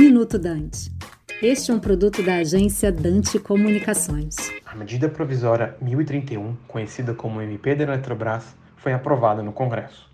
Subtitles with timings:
[0.00, 0.90] Minuto Dante.
[1.42, 4.34] Este é um produto da agência Dante Comunicações.
[4.64, 10.10] A medida provisória 1031, conhecida como MP da Eletrobras, foi aprovada no Congresso.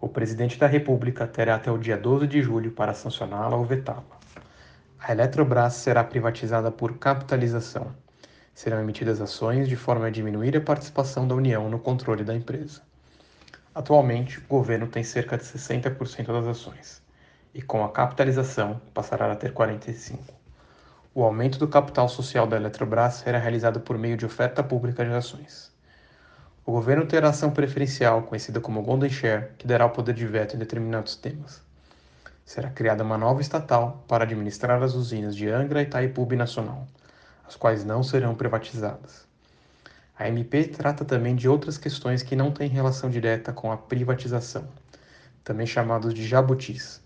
[0.00, 4.02] O presidente da República terá até o dia 12 de julho para sancioná-la ou vetá-la.
[4.98, 7.94] A Eletrobras será privatizada por capitalização.
[8.52, 12.82] Serão emitidas ações de forma a diminuir a participação da União no controle da empresa.
[13.72, 17.03] Atualmente, o governo tem cerca de 60% das ações,
[17.54, 20.18] e com a capitalização passará a ter 45%.
[21.14, 25.12] O aumento do capital social da Eletrobras será realizado por meio de oferta pública de
[25.12, 25.72] ações.
[26.66, 30.56] O governo terá ação preferencial, conhecida como Golden Share, que dará o poder de veto
[30.56, 31.62] em determinados temas.
[32.44, 36.84] Será criada uma nova estatal para administrar as usinas de Angra e Itaipu Nacional,
[37.46, 39.24] as quais não serão privatizadas.
[40.18, 44.66] A MP trata também de outras questões que não têm relação direta com a privatização,
[45.44, 47.00] também chamados de jabutis,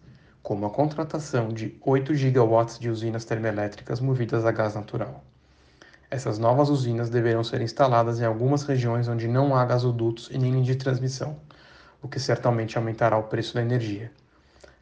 [0.48, 5.22] como a contratação de 8 gigawatts de usinas termoelétricas movidas a gás natural.
[6.10, 10.52] Essas novas usinas deverão ser instaladas em algumas regiões onde não há gasodutos e nem
[10.52, 11.36] linha de transmissão,
[12.00, 14.10] o que certamente aumentará o preço da energia.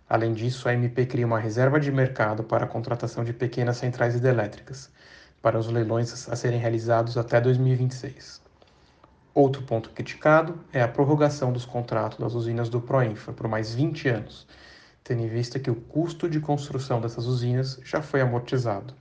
[0.09, 4.15] Além disso, a MP cria uma reserva de mercado para a contratação de pequenas centrais
[4.15, 4.89] hidrelétricas,
[5.43, 8.41] para os leilões a serem realizados até 2026.
[9.35, 14.09] Outro ponto criticado é a prorrogação dos contratos das usinas do Proinfa por mais 20
[14.11, 14.47] anos,
[15.07, 18.93] tendo em vista que o custo de construção dessas usinas já foi amortizado.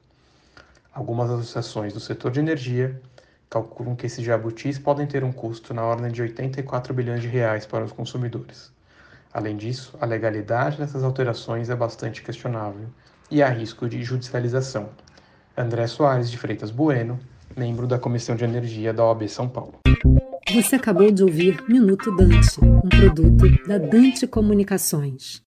[0.94, 3.02] Algumas associações do setor de energia
[3.50, 7.66] calculam que esses jabutis podem ter um custo na ordem de 84 bilhões de reais
[7.66, 8.72] para os consumidores.
[9.34, 12.88] Além disso, a legalidade dessas alterações é bastante questionável
[13.32, 14.90] e há risco de judicialização,
[15.58, 17.20] André Soares de Freitas Bueno,
[17.58, 19.80] membro da Comissão de Energia da OAB São Paulo.
[20.54, 25.44] Você acabou de ouvir Minuto Dante, um produto da Dante Comunicações.